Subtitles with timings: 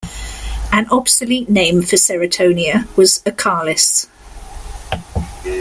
[0.71, 4.07] An obsolete name for "Ceratonia" was "Acalis".